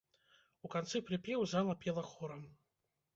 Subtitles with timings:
[0.67, 2.41] У канцы прыпеў зала пела хорам.